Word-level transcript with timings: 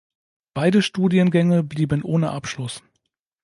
Beide 0.55 0.81
Studiengänge 0.81 1.61
blieben 1.61 2.01
ohne 2.01 2.31
Abschluss. 2.31 2.81